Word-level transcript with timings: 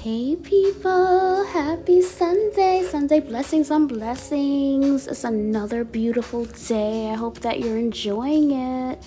Hey 0.00 0.34
people, 0.34 1.44
happy 1.44 2.00
Sunday. 2.00 2.82
Sunday 2.88 3.20
blessings 3.20 3.70
on 3.70 3.86
blessings. 3.86 5.06
It's 5.06 5.24
another 5.24 5.84
beautiful 5.84 6.46
day. 6.46 7.10
I 7.10 7.16
hope 7.16 7.40
that 7.40 7.60
you're 7.60 7.76
enjoying 7.76 8.52
it. 8.52 9.02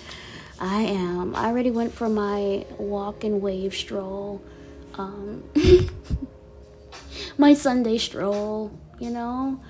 I 0.60 0.82
am. 0.82 1.34
I 1.34 1.46
already 1.46 1.72
went 1.72 1.92
for 1.92 2.08
my 2.08 2.64
walk 2.78 3.24
and 3.24 3.42
wave 3.42 3.74
stroll. 3.74 4.40
Um, 4.94 5.42
my 7.38 7.54
Sunday 7.54 7.98
stroll, 7.98 8.70
you 9.00 9.10
know? 9.10 9.60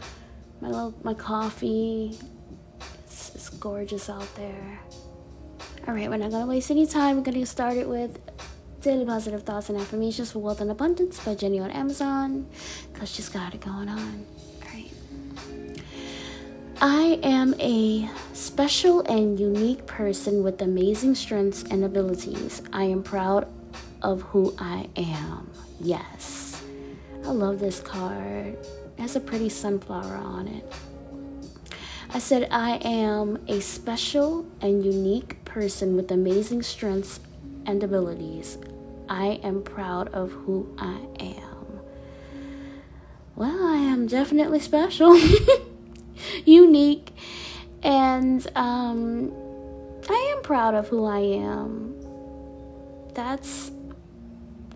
My 0.60 0.68
little, 0.68 0.94
my 1.02 1.14
coffee. 1.14 2.18
It's, 3.06 3.34
it's 3.34 3.48
gorgeous 3.48 4.10
out 4.10 4.28
there. 4.34 4.78
All 5.88 5.94
right, 5.94 6.10
we're 6.10 6.18
not 6.18 6.32
gonna 6.32 6.44
waste 6.44 6.70
any 6.70 6.86
time. 6.86 7.16
We're 7.16 7.22
gonna 7.22 7.38
get 7.38 7.48
started 7.48 7.86
with 7.86 8.18
Daily 8.84 9.06
Positive 9.06 9.42
Thoughts 9.42 9.70
and 9.70 9.80
Affirmations 9.80 10.32
for 10.32 10.40
Wealth 10.40 10.60
and 10.60 10.70
Abundance 10.70 11.18
by 11.24 11.34
Jenny 11.34 11.58
on 11.58 11.70
Amazon. 11.70 12.46
Cause 12.92 13.10
she's 13.10 13.30
got 13.30 13.54
it 13.54 13.62
going 13.62 13.88
on. 13.88 14.26
I 16.82 17.18
am 17.22 17.54
a 17.60 18.10
special 18.34 19.00
and 19.02 19.40
unique 19.40 19.86
person 19.86 20.44
with 20.44 20.60
amazing 20.60 21.14
strengths 21.14 21.62
and 21.62 21.82
abilities. 21.82 22.60
I 22.74 22.84
am 22.84 23.02
proud 23.02 23.48
of 24.02 24.20
who 24.20 24.54
I 24.58 24.86
am. 24.96 25.50
Yes. 25.80 26.62
I 27.24 27.28
love 27.28 27.60
this 27.60 27.80
card. 27.80 28.58
It 28.98 29.00
has 29.00 29.16
a 29.16 29.20
pretty 29.20 29.48
sunflower 29.48 30.14
on 30.14 30.46
it. 30.46 30.70
I 32.10 32.18
said, 32.18 32.48
I 32.50 32.76
am 32.84 33.42
a 33.48 33.60
special 33.60 34.44
and 34.60 34.84
unique 34.84 35.42
person 35.46 35.96
with 35.96 36.10
amazing 36.10 36.62
strengths 36.62 37.18
and 37.64 37.82
abilities. 37.82 38.58
I 39.08 39.40
am 39.42 39.62
proud 39.62 40.08
of 40.08 40.30
who 40.32 40.74
I 40.78 41.00
am. 41.20 41.80
Well, 43.36 43.66
I 43.66 43.76
am 43.76 44.06
definitely 44.06 44.60
special, 44.60 45.18
unique, 46.44 47.10
and 47.82 48.46
um, 48.54 49.32
I 50.08 50.34
am 50.36 50.42
proud 50.42 50.74
of 50.74 50.88
who 50.88 51.04
I 51.04 51.18
am. 51.18 51.94
That's 53.14 53.72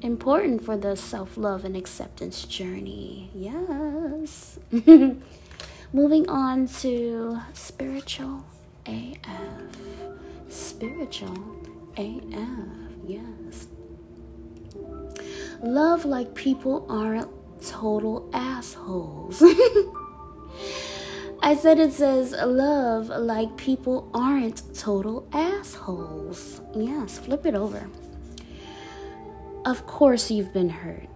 important 0.02 0.64
for 0.64 0.76
the 0.76 0.96
self 0.96 1.36
love 1.36 1.64
and 1.64 1.76
acceptance 1.76 2.44
journey. 2.44 3.30
Yes. 3.34 4.58
Moving 5.92 6.28
on 6.28 6.66
to 6.80 7.40
spiritual 7.54 8.44
AF. 8.86 9.76
Spiritual 10.48 11.36
AF. 11.96 12.68
Yes. 13.06 13.68
Love 15.62 16.04
like 16.04 16.34
people 16.34 16.86
aren't 16.88 17.28
total 17.60 18.30
assholes. 18.32 19.42
I 21.42 21.56
said 21.56 21.80
it 21.80 21.92
says 21.92 22.32
love 22.32 23.08
like 23.08 23.56
people 23.56 24.08
aren't 24.14 24.62
total 24.74 25.28
assholes. 25.32 26.60
Yes, 26.76 27.18
flip 27.18 27.44
it 27.44 27.56
over. 27.56 27.88
Of 29.64 29.84
course, 29.86 30.30
you've 30.30 30.52
been 30.52 30.70
hurt. 30.70 31.08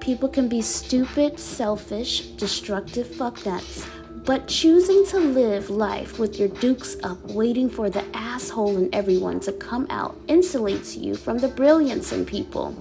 People 0.00 0.28
can 0.28 0.48
be 0.48 0.60
stupid, 0.60 1.38
selfish, 1.38 2.26
destructive 2.30 3.06
fucknuts, 3.06 3.88
but 4.24 4.48
choosing 4.48 5.06
to 5.06 5.20
live 5.20 5.70
life 5.70 6.18
with 6.18 6.40
your 6.40 6.48
dukes 6.48 6.96
up, 7.04 7.22
waiting 7.30 7.70
for 7.70 7.88
the 7.88 8.04
asshole 8.14 8.78
in 8.78 8.92
everyone 8.92 9.38
to 9.40 9.52
come 9.52 9.86
out, 9.90 10.18
insulates 10.26 11.00
you 11.00 11.14
from 11.14 11.38
the 11.38 11.48
brilliance 11.48 12.12
in 12.12 12.26
people. 12.26 12.76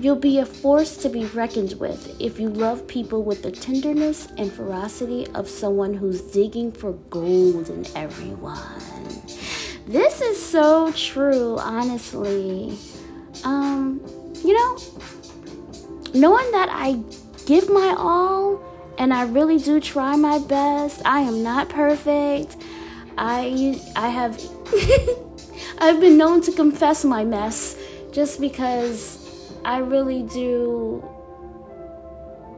You'll 0.00 0.16
be 0.16 0.38
a 0.38 0.46
force 0.46 0.96
to 1.02 1.10
be 1.10 1.26
reckoned 1.26 1.74
with 1.74 2.18
if 2.18 2.40
you 2.40 2.48
love 2.48 2.88
people 2.88 3.22
with 3.22 3.42
the 3.42 3.50
tenderness 3.50 4.28
and 4.38 4.50
ferocity 4.50 5.26
of 5.34 5.46
someone 5.46 5.92
who's 5.92 6.22
digging 6.22 6.72
for 6.72 6.92
gold 7.10 7.68
in 7.68 7.86
everyone. 7.94 8.80
This 9.86 10.22
is 10.22 10.42
so 10.42 10.90
true, 10.92 11.58
honestly. 11.58 12.78
Um, 13.44 14.00
you 14.42 14.54
know, 14.54 14.78
knowing 16.14 16.50
that 16.52 16.70
I 16.70 16.98
give 17.44 17.68
my 17.68 17.94
all 17.98 18.58
and 18.96 19.12
I 19.12 19.24
really 19.24 19.58
do 19.58 19.80
try 19.80 20.16
my 20.16 20.38
best. 20.38 21.02
I 21.04 21.20
am 21.20 21.42
not 21.42 21.68
perfect. 21.68 22.56
I 23.18 23.78
I 23.96 24.08
have 24.08 24.40
I've 25.78 26.00
been 26.00 26.16
known 26.16 26.40
to 26.42 26.52
confess 26.52 27.04
my 27.04 27.22
mess 27.22 27.76
just 28.12 28.40
because 28.40 29.19
I 29.64 29.78
really 29.78 30.22
do 30.22 31.04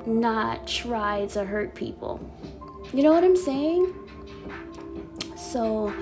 not 0.06 0.66
try 0.66 1.26
to 1.26 1.44
hurt 1.44 1.74
people. 1.74 2.20
You 2.92 3.02
know 3.02 3.12
what 3.12 3.24
I'm 3.24 3.36
saying? 3.36 3.94
So, 5.36 5.92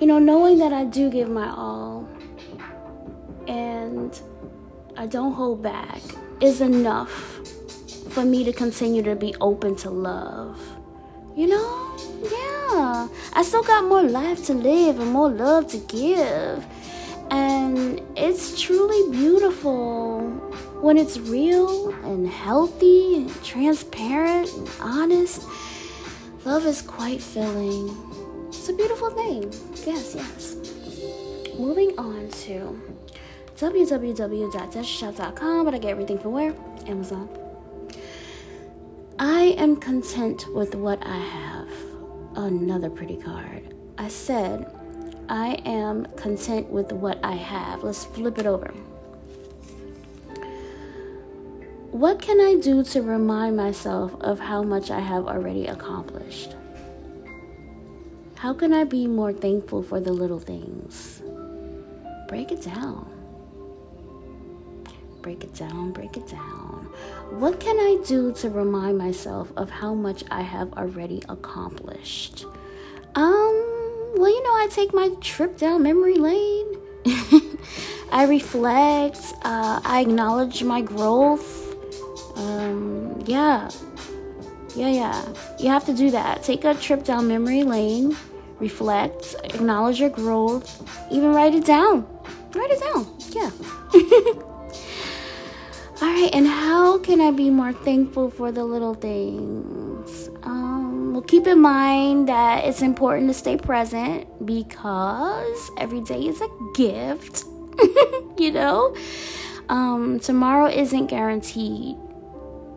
you 0.00 0.06
know, 0.06 0.18
knowing 0.18 0.58
that 0.58 0.72
I 0.72 0.84
do 0.84 1.10
give 1.10 1.28
my 1.28 1.48
all 1.48 2.08
and 3.46 4.20
I 4.96 5.06
don't 5.06 5.32
hold 5.32 5.62
back 5.62 6.00
is 6.40 6.60
enough 6.60 7.10
for 8.10 8.24
me 8.24 8.44
to 8.44 8.52
continue 8.52 9.02
to 9.02 9.14
be 9.14 9.34
open 9.40 9.76
to 9.76 9.90
love. 9.90 10.60
You 11.36 11.48
know? 11.48 11.96
Yeah. 12.22 13.08
I 13.32 13.42
still 13.42 13.62
got 13.62 13.84
more 13.84 14.02
life 14.02 14.44
to 14.46 14.54
live 14.54 14.98
and 14.98 15.10
more 15.10 15.30
love 15.30 15.68
to 15.68 15.78
give. 15.78 16.66
And 17.30 18.02
it's 18.16 18.60
truly 18.60 19.10
beautiful 19.10 20.28
when 20.80 20.96
it's 20.96 21.18
real 21.18 21.90
and 22.04 22.28
healthy 22.28 23.16
and 23.16 23.44
transparent 23.44 24.48
and 24.52 24.70
honest. 24.80 25.46
Love 26.44 26.66
is 26.66 26.82
quite 26.82 27.20
filling. 27.22 27.88
It's 28.48 28.68
a 28.68 28.72
beautiful 28.72 29.10
thing. 29.10 29.52
Yes, 29.86 30.14
yes. 30.14 30.56
Moving 31.58 31.98
on 31.98 32.28
to 32.28 32.80
www.deshshop.com, 33.56 35.64
but 35.64 35.74
I 35.74 35.78
get 35.78 35.90
everything 35.90 36.18
from 36.18 36.32
where? 36.32 36.54
Amazon. 36.86 37.28
I 39.18 39.54
am 39.58 39.76
content 39.76 40.46
with 40.54 40.74
what 40.74 41.04
I 41.06 41.18
have. 41.18 41.68
Another 42.36 42.88
pretty 42.88 43.18
card. 43.18 43.74
I 43.98 44.08
said, 44.08 44.66
I 45.30 45.62
am 45.64 46.06
content 46.16 46.68
with 46.70 46.90
what 46.90 47.24
I 47.24 47.36
have. 47.36 47.84
Let's 47.84 48.04
flip 48.04 48.38
it 48.38 48.46
over. 48.46 48.74
What 51.92 52.20
can 52.20 52.40
I 52.40 52.56
do 52.60 52.82
to 52.82 53.02
remind 53.02 53.56
myself 53.56 54.12
of 54.20 54.40
how 54.40 54.64
much 54.64 54.90
I 54.90 54.98
have 54.98 55.28
already 55.28 55.68
accomplished? 55.68 56.56
How 58.34 58.52
can 58.52 58.72
I 58.72 58.82
be 58.82 59.06
more 59.06 59.32
thankful 59.32 59.84
for 59.84 60.00
the 60.00 60.12
little 60.12 60.40
things? 60.40 61.22
Break 62.26 62.50
it 62.50 62.62
down. 62.62 63.08
Break 65.22 65.44
it 65.44 65.54
down, 65.54 65.92
break 65.92 66.16
it 66.16 66.26
down. 66.26 66.88
What 67.30 67.60
can 67.60 67.78
I 67.78 68.02
do 68.04 68.32
to 68.32 68.50
remind 68.50 68.98
myself 68.98 69.52
of 69.56 69.70
how 69.70 69.94
much 69.94 70.24
I 70.28 70.42
have 70.42 70.72
already 70.72 71.22
accomplished? 71.28 72.46
Um, 73.14 73.69
well, 74.14 74.28
you 74.28 74.42
know, 74.42 74.50
I 74.50 74.68
take 74.70 74.92
my 74.94 75.10
trip 75.20 75.56
down 75.56 75.82
memory 75.82 76.16
lane. 76.16 76.76
I 78.12 78.26
reflect. 78.26 79.18
Uh, 79.42 79.80
I 79.84 80.00
acknowledge 80.00 80.62
my 80.62 80.80
growth. 80.80 81.74
Um, 82.36 83.22
yeah. 83.26 83.70
Yeah, 84.74 84.88
yeah. 84.88 85.34
You 85.58 85.68
have 85.68 85.84
to 85.86 85.92
do 85.94 86.10
that. 86.10 86.42
Take 86.42 86.64
a 86.64 86.74
trip 86.74 87.04
down 87.04 87.28
memory 87.28 87.62
lane. 87.62 88.16
Reflect. 88.58 89.34
Acknowledge 89.44 90.00
your 90.00 90.10
growth. 90.10 90.82
Even 91.10 91.32
write 91.32 91.54
it 91.54 91.64
down. 91.64 92.06
Write 92.54 92.70
it 92.70 92.80
down. 92.80 93.06
Yeah. 93.30 93.50
All 96.02 96.08
right, 96.08 96.30
and 96.32 96.46
how 96.46 96.98
can 96.98 97.20
I 97.20 97.30
be 97.30 97.50
more 97.50 97.74
thankful 97.74 98.30
for 98.30 98.50
the 98.50 98.64
little 98.64 98.94
things? 98.94 100.29
Keep 101.26 101.46
in 101.46 101.60
mind 101.60 102.28
that 102.28 102.64
it's 102.64 102.82
important 102.82 103.28
to 103.28 103.34
stay 103.34 103.56
present 103.56 104.26
because 104.46 105.70
every 105.78 106.00
day 106.00 106.26
is 106.26 106.40
a 106.40 106.48
gift, 106.74 107.44
you 108.38 108.50
know? 108.52 108.94
Um, 109.68 110.18
tomorrow 110.20 110.66
isn't 110.66 111.06
guaranteed, 111.06 111.96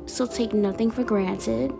so 0.05 0.27
take 0.27 0.53
nothing 0.53 0.91
for 0.91 1.03
granted. 1.03 1.73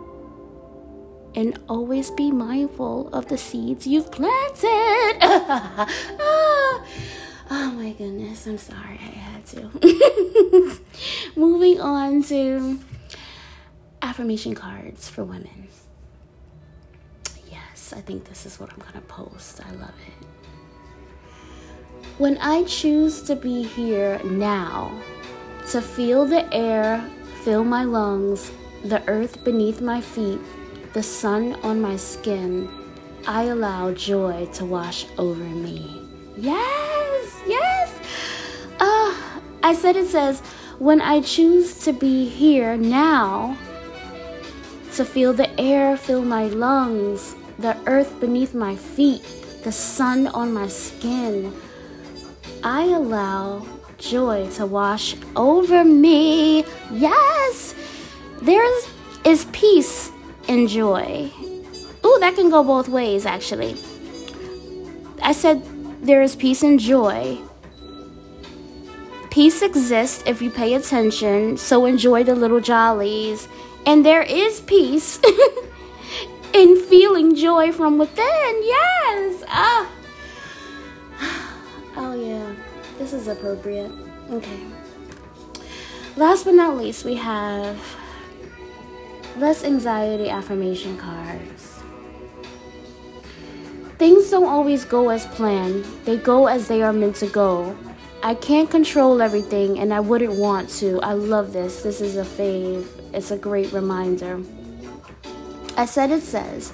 And 1.36 1.58
always 1.68 2.10
be 2.12 2.30
mindful 2.30 3.08
of 3.12 3.26
the 3.28 3.38
seeds 3.38 3.86
you've 3.86 4.10
planted. 4.12 5.18
Oh 7.50 7.70
my 7.72 7.92
goodness, 7.92 8.46
I'm 8.46 8.56
sorry 8.56 8.98
I 8.98 9.18
had 9.18 9.46
to. 9.46 10.80
Moving 11.36 11.78
on 11.78 12.22
to 12.24 12.80
affirmation 14.00 14.54
cards 14.54 15.10
for 15.10 15.24
women. 15.24 15.68
I 17.92 18.00
think 18.00 18.24
this 18.24 18.46
is 18.46 18.58
what 18.58 18.70
I'm 18.72 18.78
going 18.78 18.94
to 18.94 19.00
post. 19.02 19.60
I 19.64 19.70
love 19.72 19.94
it. 20.06 20.26
When 22.18 22.38
I 22.38 22.64
choose 22.64 23.22
to 23.22 23.36
be 23.36 23.62
here 23.62 24.20
now, 24.24 25.00
to 25.70 25.80
feel 25.80 26.24
the 26.24 26.52
air 26.54 27.04
fill 27.42 27.64
my 27.64 27.84
lungs, 27.84 28.52
the 28.84 29.02
earth 29.08 29.44
beneath 29.44 29.80
my 29.80 30.00
feet, 30.00 30.40
the 30.92 31.02
sun 31.02 31.54
on 31.62 31.80
my 31.80 31.96
skin. 31.96 32.70
I 33.26 33.44
allow 33.44 33.92
joy 33.92 34.46
to 34.54 34.64
wash 34.64 35.06
over 35.18 35.42
me. 35.42 36.06
Yes, 36.36 37.40
yes. 37.46 37.92
Uh, 38.78 39.14
I 39.62 39.74
said 39.74 39.96
it 39.96 40.08
says, 40.08 40.40
when 40.78 41.00
I 41.00 41.20
choose 41.20 41.78
to 41.84 41.92
be 41.92 42.28
here 42.28 42.76
now, 42.76 43.56
to 44.94 45.04
feel 45.04 45.32
the 45.32 45.48
air 45.58 45.96
fill 45.96 46.22
my 46.22 46.46
lungs, 46.46 47.34
the 47.58 47.76
earth 47.86 48.18
beneath 48.20 48.54
my 48.54 48.76
feet, 48.76 49.22
the 49.62 49.72
sun 49.72 50.26
on 50.28 50.52
my 50.52 50.68
skin, 50.68 51.52
I 52.62 52.84
allow 52.84 53.66
joy 53.98 54.48
to 54.50 54.66
wash 54.66 55.16
over 55.36 55.84
me. 55.84 56.64
Yes, 56.90 57.74
there 58.42 58.64
is 59.24 59.44
peace 59.52 60.10
and 60.48 60.68
joy. 60.68 61.30
Ooh, 62.04 62.18
that 62.20 62.34
can 62.34 62.50
go 62.50 62.62
both 62.62 62.88
ways, 62.88 63.24
actually. 63.24 63.76
I 65.22 65.32
said 65.32 65.62
there 66.02 66.22
is 66.22 66.36
peace 66.36 66.62
and 66.62 66.78
joy. 66.78 67.38
Peace 69.30 69.62
exists 69.62 70.22
if 70.26 70.42
you 70.42 70.50
pay 70.50 70.74
attention, 70.74 71.56
so 71.56 71.86
enjoy 71.86 72.22
the 72.22 72.34
little 72.34 72.60
jollies. 72.60 73.48
And 73.86 74.04
there 74.04 74.22
is 74.22 74.60
peace 74.60 75.20
in 76.54 76.80
feeling 76.84 77.34
joy 77.34 77.72
from 77.72 77.98
within. 77.98 78.62
Yes. 78.62 79.44
Ah. 79.48 79.90
Oh, 81.96 82.12
yeah. 82.12 82.52
This 82.98 83.12
is 83.12 83.28
appropriate. 83.28 83.92
Okay. 84.28 84.60
Last 86.16 86.44
but 86.44 86.54
not 86.54 86.76
least, 86.76 87.04
we 87.04 87.14
have 87.14 87.78
less 89.36 89.64
anxiety 89.64 90.28
affirmation 90.28 90.98
cards. 90.98 91.82
Things 93.98 94.28
don't 94.28 94.46
always 94.48 94.84
go 94.84 95.10
as 95.10 95.26
planned, 95.26 95.84
they 96.04 96.16
go 96.16 96.48
as 96.48 96.66
they 96.66 96.82
are 96.82 96.92
meant 96.92 97.14
to 97.16 97.28
go. 97.28 97.76
I 98.24 98.34
can't 98.34 98.68
control 98.68 99.22
everything 99.22 99.78
and 99.78 99.94
I 99.94 100.00
wouldn't 100.00 100.34
want 100.34 100.68
to. 100.80 101.00
I 101.00 101.12
love 101.12 101.52
this. 101.52 101.82
This 101.82 102.00
is 102.00 102.16
a 102.16 102.24
fave. 102.24 102.86
It's 103.12 103.30
a 103.30 103.36
great 103.36 103.70
reminder. 103.72 104.40
I 105.76 105.86
said 105.86 106.10
it 106.10 106.22
says, 106.22 106.72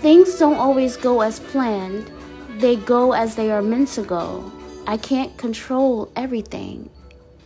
Things 0.00 0.38
don't 0.38 0.56
always 0.56 0.96
go 0.96 1.20
as 1.20 1.40
planned, 1.40 2.10
they 2.58 2.76
go 2.76 3.12
as 3.12 3.36
they 3.36 3.50
are 3.50 3.62
meant 3.62 3.88
to 3.90 4.02
go. 4.02 4.50
I 4.86 4.96
can't 4.96 5.36
control 5.36 6.10
everything 6.16 6.90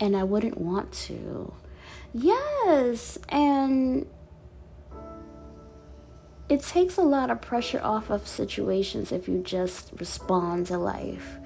and 0.00 0.16
I 0.16 0.25
wouldn't 0.25 0.58
want 0.58 0.92
to. 1.08 1.52
Yes, 2.12 3.19
and 3.28 4.06
it 6.48 6.62
takes 6.62 6.96
a 6.96 7.02
lot 7.02 7.31
of 7.31 7.40
pressure 7.40 7.81
off 7.82 8.10
of 8.10 8.28
situations 8.28 9.12
if 9.12 9.28
you 9.28 9.38
just 9.38 9.90
respond 9.98 10.66
to 10.66 10.78
life. 10.78 11.38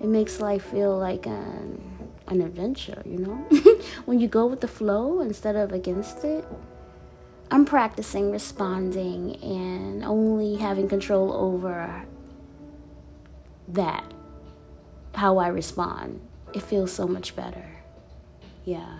It 0.00 0.08
makes 0.08 0.40
life 0.40 0.64
feel 0.66 0.98
like 0.98 1.26
an, 1.26 1.80
an 2.26 2.42
adventure, 2.42 3.02
you 3.06 3.18
know? 3.18 3.80
when 4.04 4.20
you 4.20 4.28
go 4.28 4.46
with 4.46 4.60
the 4.60 4.68
flow 4.68 5.20
instead 5.20 5.56
of 5.56 5.72
against 5.72 6.24
it. 6.24 6.44
I'm 7.50 7.64
practicing 7.64 8.30
responding 8.30 9.36
and 9.42 10.04
only 10.04 10.56
having 10.56 10.88
control 10.88 11.32
over 11.32 12.04
that, 13.68 14.04
how 15.14 15.38
I 15.38 15.48
respond. 15.48 16.20
It 16.54 16.62
feels 16.62 16.92
so 16.92 17.06
much 17.06 17.36
better. 17.36 17.64
Yeah, 18.64 18.98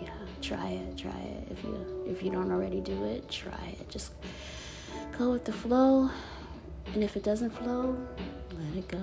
yeah. 0.00 0.10
Try 0.40 0.68
it, 0.68 0.96
try 0.96 1.10
it. 1.10 1.48
If 1.50 1.64
you 1.64 2.04
if 2.06 2.22
you 2.22 2.30
don't 2.30 2.50
already 2.52 2.80
do 2.80 3.04
it, 3.04 3.28
try 3.28 3.76
it. 3.80 3.88
Just 3.88 4.12
go 5.18 5.32
with 5.32 5.44
the 5.44 5.52
flow. 5.52 6.10
And 6.94 7.02
if 7.02 7.16
it 7.16 7.22
doesn't 7.22 7.50
flow, 7.50 7.96
let 8.52 8.76
it 8.76 8.88
go. 8.88 8.98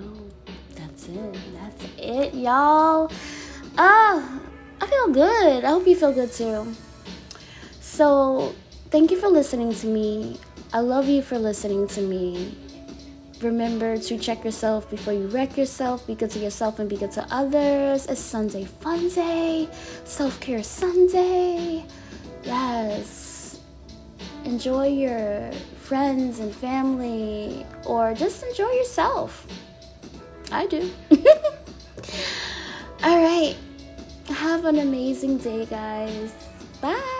That's 0.74 1.08
it. 1.08 1.36
That's 1.54 1.84
it, 1.98 2.34
y'all. 2.34 3.10
Ah, 3.78 4.40
I 4.80 4.86
feel 4.86 5.08
good. 5.12 5.64
I 5.64 5.70
hope 5.70 5.86
you 5.86 5.94
feel 5.94 6.12
good 6.12 6.32
too. 6.32 6.74
So, 7.80 8.54
thank 8.96 9.10
you 9.10 9.20
for 9.20 9.28
listening 9.28 9.74
to 9.74 9.86
me. 9.86 10.40
I 10.72 10.80
love 10.80 11.06
you 11.06 11.20
for 11.20 11.38
listening 11.38 11.86
to 11.88 12.00
me. 12.00 12.56
Remember 13.42 13.98
to 13.98 14.16
check 14.16 14.42
yourself 14.42 14.88
before 14.88 15.12
you 15.12 15.26
wreck 15.26 15.58
yourself. 15.58 16.06
Be 16.06 16.14
good 16.14 16.30
to 16.30 16.38
yourself 16.38 16.78
and 16.78 16.88
be 16.88 16.96
good 16.96 17.12
to 17.12 17.26
others. 17.30 18.06
It's 18.06 18.18
Sunday 18.18 18.64
Fun 18.64 19.10
Day, 19.10 19.68
Self 20.04 20.40
Care 20.40 20.62
Sunday. 20.62 21.84
Yes. 22.42 23.60
Enjoy 24.46 24.86
your 24.86 25.52
friends 25.76 26.38
and 26.38 26.50
family, 26.54 27.66
or 27.84 28.14
just 28.14 28.42
enjoy 28.44 28.70
yourself. 28.80 29.46
I 30.50 30.66
do. 30.68 30.90
All 33.04 33.22
right. 33.22 33.56
Have 34.30 34.64
an 34.64 34.78
amazing 34.78 35.36
day, 35.36 35.66
guys. 35.66 36.32
Bye. 36.80 37.15